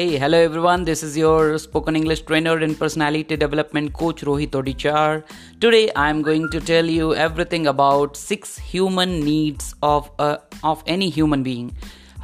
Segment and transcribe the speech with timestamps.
[0.00, 0.84] Hey, hello everyone.
[0.84, 5.24] This is your spoken English trainer and personality development coach Rohit Odichar.
[5.60, 10.82] Today I am going to tell you everything about six human needs of a, of
[10.86, 11.68] any human being.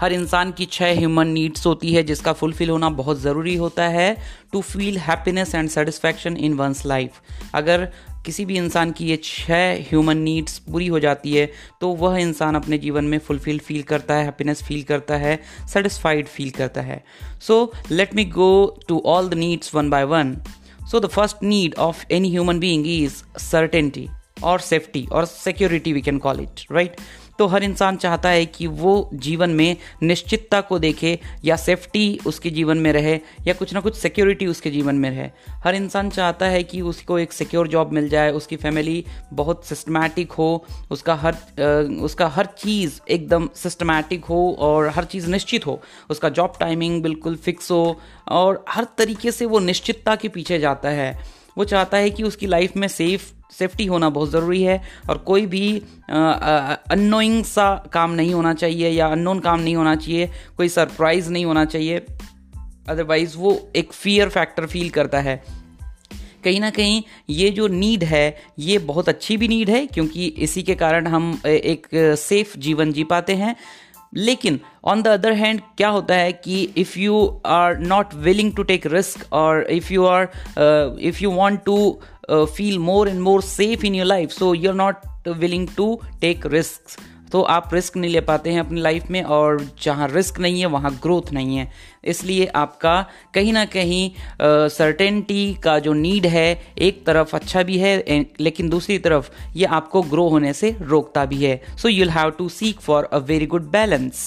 [0.01, 4.09] हर इंसान की छह human needs होती है जिसका fulfil होना बहुत ज़रूरी होता है
[4.53, 7.21] to feel happiness and satisfaction in one's life
[7.61, 7.89] अगर
[8.27, 11.47] किसी भी इंसान की ये छह ह्यूमन नीड्स पूरी हो जाती है
[11.81, 15.39] तो वह इंसान अपने जीवन में फुलफिल फील करता है हैप्पीनेस फील करता है
[15.73, 17.03] सेटिस्फाइड फील करता है।
[17.43, 18.51] So let me go
[18.89, 20.37] to all the needs one by one
[20.91, 24.09] so the first need of any human being is certainty
[24.45, 26.97] और सेफ्टी और security we can call it right
[27.39, 32.51] तो हर इंसान चाहता है कि वो जीवन में निश्चितता को देखे या सेफ्टी उसके
[32.51, 35.31] जीवन में रहे या कुछ ना कुछ सिक्योरिटी उसके जीवन में रहे।
[35.65, 40.33] हर इंसान चाहता है कि उसको एक सिक्योर जॉब मिल जाए, उसकी फैमिली बहुत सिस्टमैटिक
[40.33, 41.37] हो, उसका हर
[42.03, 47.37] उसका हर चीज़ एकदम सिस्टमैटिक हो और हर चीज़ निश्चित हो। उसका जॉब टाइमिंग बिल्कुल
[47.37, 51.13] फिक्स हो और हर तरीके से वो निश्चितता के पीछे जाता है।
[51.59, 55.47] वो चाहता है कि उसकी लाइफ में सेफ़ सेफ्टी होना बहुत ज़रूरी है और कोई
[55.47, 61.31] भी अनोइंग सा काम नहीं होना चाहिए या अननोन काम नहीं होना चाहिए, कोई सरप्राइज़
[61.31, 62.07] नहीं होना चाहिए।
[62.89, 65.43] अदरवाइज़ वो एक फियर फैक्टर फील करता है।
[66.45, 70.63] कहीं ना कहीं ये जो नीड है, ये बहुत अच्छी भी नीड है क्योंकि इसी
[70.63, 71.87] के कारण हम एक
[72.19, 73.57] सेफ़ जीवन जी पाते हैं।
[74.17, 78.63] लेकिन ऑन द अदर हैंड क्या होता है कि if you are not willing to
[78.63, 80.29] take risk और if you are
[81.01, 81.77] if you want to
[82.31, 86.47] feel more and more safe in your life so you are not willing to take
[86.47, 86.99] risk
[87.33, 90.67] तो आप risk नहीं ले पाते हैं अपनी life में और जहाँ रिस्क नहीं है,
[90.67, 91.71] वहाँ ग्रोथ नहीं है।
[92.05, 92.95] इसलिए आपका
[93.35, 94.11] कहीं ना कहीं
[94.71, 100.03] सर्टेनिटी का जो नीड है, एक तरफ़ अच्छा भी है लेकिन दूसरी तरफ़ ये आपको
[100.05, 103.71] ग्रो होने से रोकता भी है। So you'll have to seek for a very good
[103.71, 104.27] balance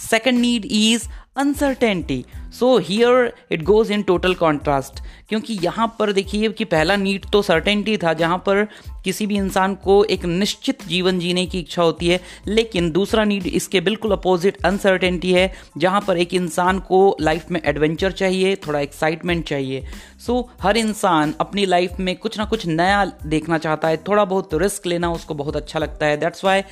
[0.00, 6.48] second need is uncertainty so here it goes in total contrast क्योंकि यहाँ पर देखिए
[6.48, 8.66] कि पहला नीड तो सर्टेनिटी था जहाँ पर
[9.04, 13.46] किसी भी इंसान को एक निश्चित जीवन जीने की इच्छा होती है लेकिन दूसरा नीड
[13.46, 18.80] इसके बिल्कुल अपोजिट अनसर्टेनिटी है जहाँ पर एक इंसान को लाइफ में एडवेंचर चाहिए थोड़ा
[18.80, 19.84] एक्साइटमेंट चाहिए।
[20.26, 24.24] सो so, हर इंसान अपनी लाइफ में कुछ ना कुछ नया देखना चाहता है थोड़ा
[24.24, 26.62] बहुत रिस्क लेना उसको बहुत अच्छा लगता है। That's why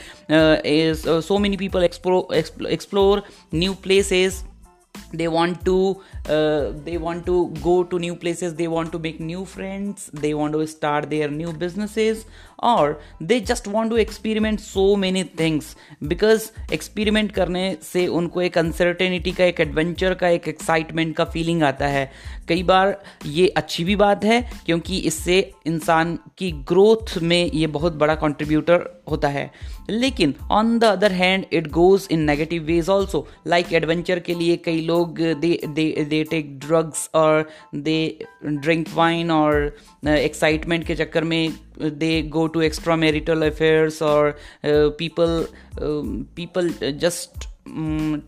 [1.22, 3.22] so many people explore
[3.54, 4.44] new places
[5.18, 5.76] they want to
[6.36, 10.34] uh, they want to go to new places they want to make new friends they
[10.34, 12.26] want to start their new businesses
[12.58, 15.74] or they just want to experiment so many things
[16.12, 21.62] because experiment करने से उनको एक uncertainty का एक adventure का एक excitement का feeling
[21.62, 22.10] आता है
[22.48, 22.96] कई बार
[23.26, 28.84] ये अच्छी भी बात है क्योंकि इससे इंसान की ग्रोथ में ये बहुत बड़ा कंट्रीब्यूटर
[29.10, 29.50] होता है
[29.90, 34.56] लेकिन on the other hand it goes in negative ways also like adventure के लिए
[34.64, 37.98] कई लोग लोग दे टेक ड्रग्स और दे
[38.44, 39.76] ड्रिंक वाइन और
[40.08, 41.52] एक्साइटमेंट के चक्कर में
[41.98, 42.60] they go to
[42.96, 45.46] extramarital affairs और people
[46.36, 47.48] people just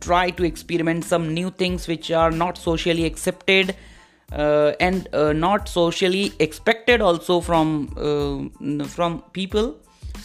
[0.05, 3.73] try to experiment some new things which are not socially accepted
[4.31, 7.85] and not socially expected also from
[8.87, 9.73] from people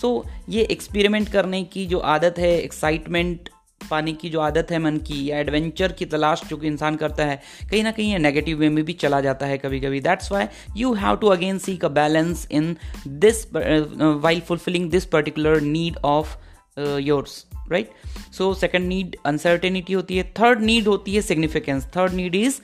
[0.02, 0.09] so
[0.50, 3.50] ये experiment करने की जो आदत है एक्साइटमेंट
[3.90, 7.26] पाने की जो आदत है मन की, या एडवेंचर की तलाश जो कि इंसान करता
[7.26, 10.32] है, कहीं ना कहीं ये नेगेटिव वे में भी चला जाता है कभी कभी that's
[10.32, 12.76] why you have to again seek a balance in
[13.08, 16.38] this while fulfilling this particular need of
[16.80, 17.92] yours right
[18.34, 22.60] so second need uncertainty होती है। थर्ड नीड होती है significance third need is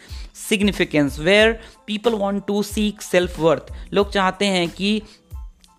[0.49, 1.51] significance where
[1.87, 5.01] people want to seek self worth लोग चाहते हैं कि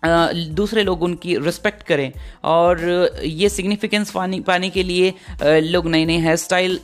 [0.03, 2.11] दूसरे लोग उनकी रिस्पेक्ट करें।
[2.43, 2.79] और
[3.23, 5.13] ये सिग्निफिकेंस पाने पाने के लिए
[5.43, 6.79] लोग नए नए हेयर स्टाइल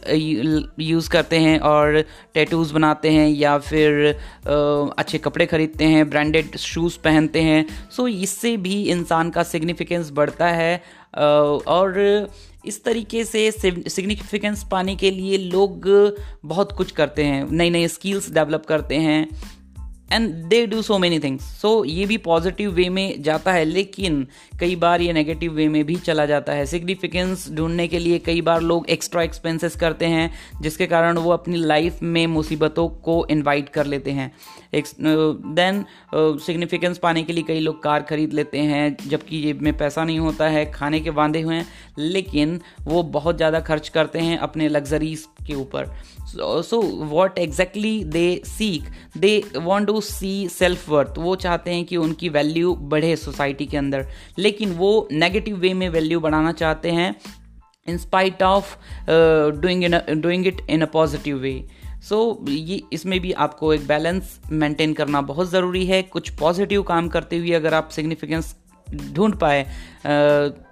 [0.79, 4.07] यूज़ करते हैं और टैटूज़ बनाते हैं या फिर
[4.97, 10.47] अच्छे कपड़े खरीदते हैं ब्रांडेड शूज़ पहनते हैं। सो इससे भी इंसान का सिग्निफिकेंस बढ़ता
[10.52, 10.81] है।
[11.16, 12.29] और
[12.66, 15.87] इस तरीके से सिग्निफिकेंस पाने के लिए लोग
[16.46, 19.28] बहुत कुछ करते हैं। नई नई स्किल्स डेवलप करते हैं।
[20.11, 24.25] And they do so many things so ये भी पॉजिटिव वे में जाता है लेकिन
[24.59, 28.41] कई बार ये नेगेटिव वे में भी चला जाता है। सिग्निफिकेंस ढूँढने के लिए कई
[28.41, 30.31] बार लोग एक्स्ट्रा एक्सपेंसेस करते हैं
[30.61, 34.31] जिसके कारण वो अपनी लाइफ में मुसीबतों को इनवाइट कर लेते हैं।
[34.75, 35.83] देन
[36.15, 40.03] सिग्निफिकेंस uh, पाने के लिए कई लोग कार खरीद लेते हैं जबकि जेब में पैसा
[40.03, 41.67] नहीं होता है खाने के बांधे हुए हैं
[41.97, 45.95] लेकिन वो बहुत ज़्यादा खर्च करते हैं अपने लग्जरीज के ऊपर।
[46.27, 48.83] So what exactly they seek
[49.17, 53.78] they want to see self worth वो चाहते हैं कि उनकी वैल्यू बढ़े सोसाइटी के
[53.78, 54.05] अंदर।
[54.38, 57.16] लेकिन वो नेगेटिव वे में वैल्यू बढ़ाना चाहते हैं
[57.88, 58.76] in spite of
[59.61, 61.64] doing doing it in a positive way
[62.03, 67.08] so ये, इसमें भी आपको एक बैलेंस मेंटेन करना बहुत ज़रूरी है। कुछ पॉजिटिव काम
[67.09, 68.55] करते हुए अगर आप सिग्निफिकेंस
[68.88, 69.66] ढूंढ पाए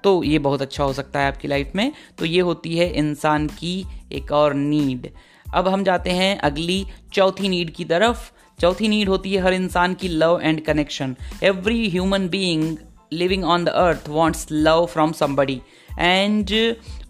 [0.04, 3.48] तो ये बहुत अच्छा हो सकता है आपकी लाइफ में। तो ये होती है इंसान
[3.50, 5.10] की एक और नीड
[5.46, 9.94] अब हम जाते हैं अगली चौथी नीड की तरफ़। चौथी नीड होती है हर इंसान
[9.94, 11.16] की love and connection.
[11.44, 12.78] Every human being
[13.14, 15.62] living on the earth wants love from somebody
[16.00, 16.52] and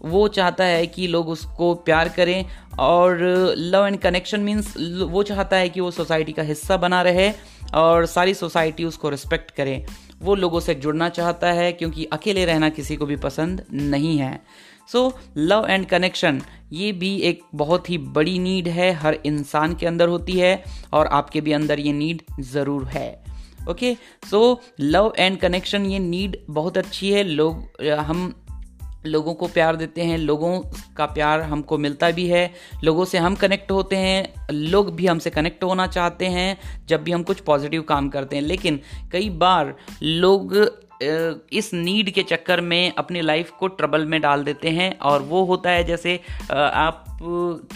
[0.02, 2.44] वो चाहता है कि लोग उसको प्यार करें
[2.78, 3.18] और
[3.58, 4.74] लव एंड कनेक्शन मीन्स
[5.10, 7.30] वो चाहता है कि वो सोसाइटी का हिस्सा बना रहे
[7.74, 9.84] और सारी सोसाइटी उसको रिस्पेक्ट करे।
[10.22, 14.40] वो लोगों से जुड़ना चाहता है क्योंकि अकेले रहना किसी को भी पसंद नहीं है।
[14.88, 16.40] सो लव एंड कनेक्शन
[16.72, 20.62] ये भी एक बहुत ही बड़ी नीड है, हर इंसान के अंदर होती है
[20.92, 23.24] और आपके भी अंदर ये नीड ज़रूर है।
[23.70, 23.94] Okay
[24.30, 28.34] so love and connection ये नीड बहुत अच्छी है। लोग, हम
[29.06, 30.60] लोगों को प्यार देते हैं, लोगों
[30.96, 32.50] का प्यार हमको मिलता भी है,
[32.84, 37.12] लोगों से हम कनेक्ट होते हैं, लोग भी हमसे कनेक्ट होना चाहते हैं, जब भी
[37.12, 38.80] हम कुछ पॉजिटिव काम करते हैं। लेकिन,
[39.12, 40.54] कई बार लोग
[41.02, 45.44] इस नीड के चक्कर में अपनी लाइफ को ट्रबल में डाल देते हैं और वो
[45.44, 46.20] होता है जैसे
[46.52, 47.04] आप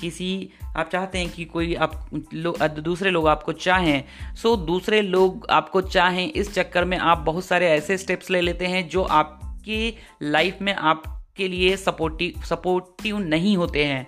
[0.00, 5.46] किसी आप चाहते हैं कि कोई आप लो, दूसरे लोग आपको चाहें सो दूसरे लोग
[5.50, 9.98] आपको चाहें इस चक्कर में आप बहुत सारे ऐसे स्टेप्स ले लेते हैं जो आपकी
[10.22, 14.06] लाइफ में आपके लिए सपोर्टिव सपोर्टिव नहीं होते हैं।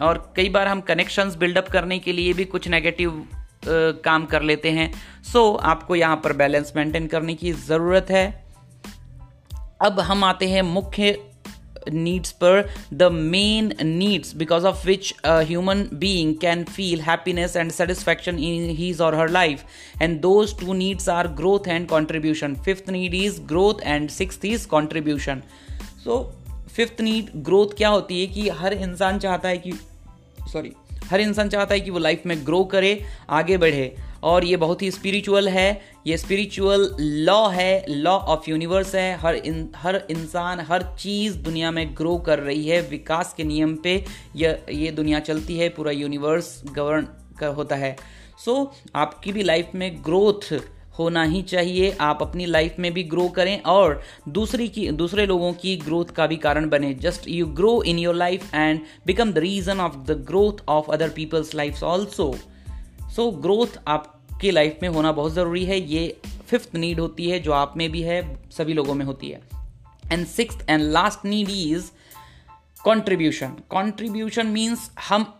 [0.00, 3.28] और कई बार हम कनेक्शंस बिल्डअप करने के लिए भी कुछ नेगेटिव
[3.66, 4.92] काम कर लेते हैं।
[5.22, 8.41] सो so, आपको यहाँ पर बैलेंस मेंटेन करने की ज़रूरत है।
[9.82, 11.18] अब हम आते हैं मुख्य
[11.90, 18.38] नीड्स पर the main needs because of which human being can feel happiness and satisfaction
[18.40, 19.64] in his or her life
[20.02, 24.66] and those two needs are growth and contribution fifth need is growth and six is
[24.68, 25.42] contribution
[26.04, 26.22] so
[26.68, 29.72] fifth need growth क्या होती है कि हर इंसान चाहता है कि
[30.52, 30.72] sorry
[31.04, 34.82] हर इंसान चाहता है कि वो लाइफ में ग्रो करे आगे बढ़े। और ये बहुत
[34.82, 40.60] ही स्पिरिचुअल है। ये स्पिरिचुअल लॉ है। लॉ ऑफ़ यूनिवर्स है। हर इन हर इंसान
[40.60, 44.04] हर चीज़ दुनिया में ग्रो कर रही है। विकास के नियम पे
[44.36, 47.08] ये ये दुनिया चलती है। पूरा यूनिवर्स गवर्न
[47.46, 47.96] होता है।
[48.44, 50.60] सो so, आपकी भी लाइफ में ग्रोथ
[50.98, 55.52] होना ही चाहिए। आप अपनी लाइफ में भी ग्रो करें और दूसरी की, दूसरे लोगों
[55.52, 59.38] की ग्रोथ का भी कारण बने। Just you grow in your life and become the
[59.38, 62.34] reason of the growth of other peoples life also
[63.16, 67.52] so growth आपकी लाइफ में होना बहुत ज़रूरी है। ये फिफ्थ नीड होती है जो
[67.52, 69.40] आप में भी है, सभी लोगों में होती है।
[70.12, 71.90] And six and last need is
[72.84, 75.34] contribution contribution means हम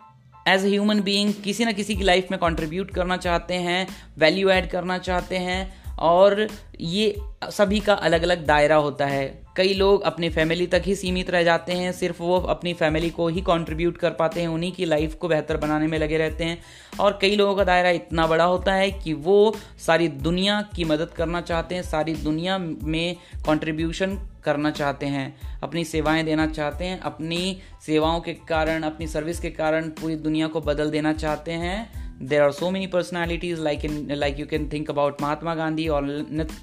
[0.49, 3.87] एज ए ह्यूमन बीइंग किसी ना किसी की लाइफ में कंट्रीब्यूट करना चाहते हैं
[4.19, 6.47] वैल्यू ऐड करना चाहते हैं, और
[6.81, 11.31] ये सभी का अलग अलग दायरा होता है। कई लोग अपनी फैमिली तक ही सीमित
[11.31, 14.84] रह जाते हैं, सिर्फ़ वो अपनी फैमिली को ही कंट्रीब्यूट कर पाते हैं, उन्हीं की
[14.84, 16.62] लाइफ को बेहतर बनाने में लगे रहते हैं।
[17.00, 21.08] और कई लोगों का दायरा इतना बड़ा होता है कि वो सारी दुनिया की मदद
[21.08, 23.16] करना चाहते हैं, सारी दुनिया में
[23.46, 29.40] कंट्रीब्यूशन करना चाहते हैं, अपनी सेवाएँ देना चाहते हैं, अपनी सेवाओं के कारण, अपनी सर्विस
[29.40, 33.84] के कारण पूरी दुनिया को बदल देना चाहते हैं। There are so many personalities, like
[33.90, 36.02] in, like you can think about mahatma gandhi or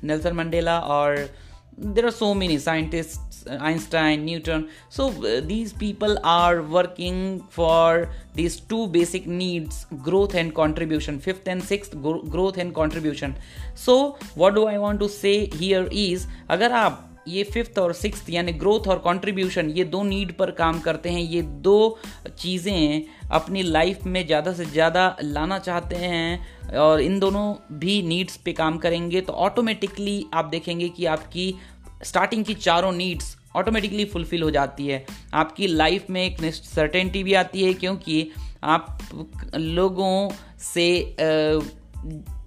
[0.05, 1.29] nelson mandela or
[1.81, 8.59] there are so many scientists einstein newton so uh, these people are working for these
[8.59, 13.35] two basic needs growth and contribution fifth and sixth growth and contribution
[13.75, 18.29] so what do i want to say here is agar aap ये fifth और six
[18.29, 21.97] यानी growth और contribution ये दो need पर काम करते हैं ये दो
[22.39, 27.45] चीज़ें अपनी लाइफ में ज़्यादा से ज़्यादा लाना चाहते हैं और इन दोनों
[27.79, 31.53] भी नीड्स पे काम करेंगे तो ऑटोमेटिकली आप देखेंगे कि आपकी
[32.03, 37.33] स्टार्टिंग की चारों नीड्स ऑटोमेटिकली फुलफिल हो जाती है। आपकी लाइफ में एक सर्टेनिटी भी
[37.33, 38.31] आती है क्योंकि
[38.63, 38.99] आप
[39.55, 40.29] लोगों
[40.63, 41.15] से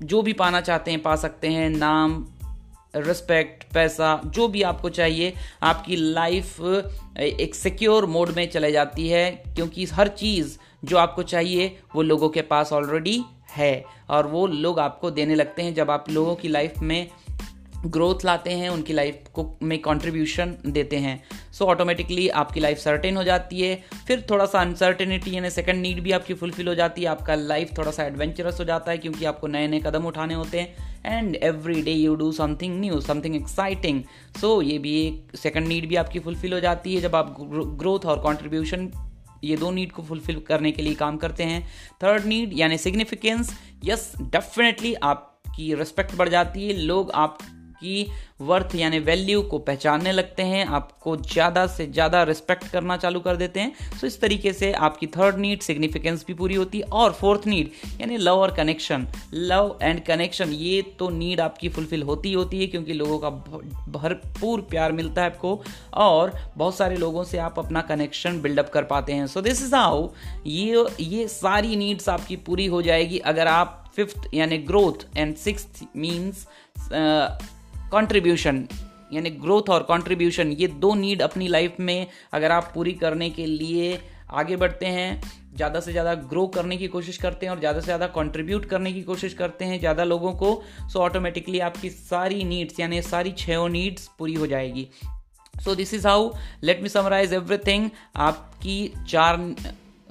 [0.02, 2.26] जो भी पाना चाहते हैं, पा सकते हैं। नाम
[2.96, 5.32] रिस्पेक्ट पैसा, जो भी आपको चाहिए,
[5.62, 6.60] आपकी लाइफ
[7.18, 12.28] एक सिक्योर मोड में चले जाती है क्योंकि हर चीज़ जो आपको चाहिए, वो लोगों
[12.28, 16.48] के पास ऑलरेडी है और वो लोग आपको देने लगते हैं। जब आप लोगों की
[16.48, 17.08] लाइफ में
[17.86, 21.22] ग्रोथ लाते हैं उनकी लाइफ को में कंट्रीब्यूशन देते हैं।
[21.52, 25.80] सो so, ऑटोमेटिकली आपकी लाइफ सर्टेन हो जाती है। फिर थोड़ा सा अनसर्टेनिटी यानी सेकंड
[25.82, 28.98] नीड भी आपकी फुलफिल हो जाती है। आपका लाइफ थोड़ा सा एडवेंचरस हो जाता है
[28.98, 33.00] क्योंकि आपको नए नए कदम उठाने होते हैं। And every day you do something new
[33.00, 34.02] something exciting
[34.40, 38.06] so ये भी एक सेकंड नीड भी आपकी फुलफिल हो जाती है जब आप ग्रोथ
[38.06, 38.90] और कॉन्ट्रीब्यूशन
[39.44, 41.68] ये दो नीड को फुलफिल करने के लिए काम करते हैं।
[42.02, 47.38] थर्ड नीड यानी सिग्निफिकेंस यस डेफिनेटली आपकी रिस्पेक्ट बढ़ जाती है। लोग आप
[47.82, 48.06] आपकी
[48.40, 53.36] वर्थ यानी वैल्यू को पहचानने लगते हैं, आपको ज़्यादा से ज़्यादा रिस्पेक्ट करना चालू कर
[53.36, 57.12] देते हैं। सो इस तरीके से आपकी थर्ड नीड सिग्निफिकेंस भी पूरी होती है और
[57.12, 57.70] फोर्थ नीड
[58.00, 62.66] यानी लव और कनेक्शन लव एंड कनेक्शन ये तो नीड आपकी फुलफिल होती होती है,
[62.66, 63.30] क्योंकि लोगों का
[63.90, 65.60] भरपूर प्यार मिलता है आपको
[65.96, 69.74] और बहुत सारे लोगों से आप अपना कनेक्शन बिल्डअप कर पाते हैं। सो दिस इज़
[69.74, 70.08] हाउ
[70.48, 75.66] ये ये सारी नीड्स आपकी पूरी हो जाएगी। अगर आप फिफ्थ यानी growth and six
[75.96, 76.46] means
[77.92, 78.66] contribution
[79.12, 83.46] यानी ग्रोथ और कंट्रीब्यूशन ये दो नीड अपनी लाइफ में अगर आप पूरी करने के
[83.46, 83.98] लिए
[84.32, 85.20] आगे बढ़ते हैं,
[85.56, 88.92] ज़्यादा से ज़्यादा ग्रो करने की कोशिश करते हैं और ज़्यादा से ज़्यादा कंट्रीब्यूट करने
[88.92, 93.66] की कोशिश करते हैं ज़्यादा लोगों को सो ऑटोमेटिकली आपकी सारी नीड्स यानी सारी छः
[93.68, 94.88] नीड्स पूरी हो जाएगी।
[95.54, 96.30] So this is how
[96.64, 99.36] let me summarize everything आपकी चार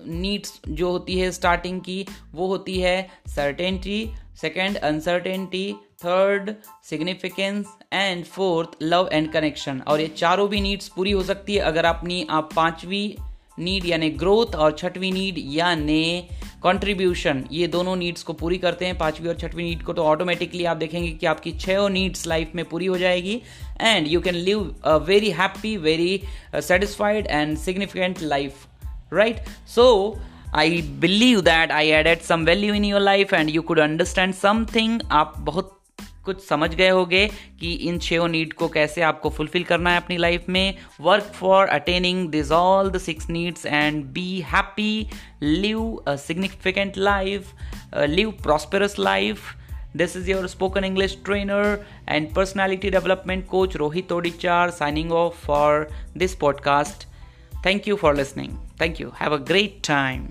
[0.07, 4.09] नीड्स जो होती है स्टार्टिंग की, वो होती है certainty
[4.41, 6.53] second uncertainty third
[6.89, 11.61] significance and fourth love and connection और ये चारों भी नीड्स पूरी हो सकती है
[11.61, 13.03] अगर अपनी आप पांचवी
[13.59, 16.29] नीड यानी ग्रोथ और छठवीं नीड यानी
[16.63, 20.65] कंट्रीब्यूशन ये दोनों नीड्स को पूरी करते हैं। पांचवी और छठवीं नीड को तो ऑटोमेटिकली
[20.65, 23.41] आप देखेंगे कि आपकी छः नीड्स लाइफ में पूरी हो जाएगी।
[23.81, 26.21] And you can live a very happy very
[26.55, 28.67] satisfied and significant life
[29.11, 29.39] right?
[29.65, 30.17] So,
[30.53, 35.01] I believe that I added some value in your life and you could understand something.
[35.11, 35.80] आप बहुत
[36.25, 40.17] कुछ समझ गए होगे कि इन छो नीड को कैसे आपको फुलफिल करना है अपनी
[40.17, 45.07] लाइफ में। Work for attaining these all the six needs and be happy
[45.41, 47.51] live a significant life
[47.95, 49.39] live prosperous life
[49.95, 55.89] this is your spoken English trainer and personality development coach Rohit Odichar signing off for
[56.17, 57.07] this podcast
[57.65, 60.27] thank you for listening thank you have a great time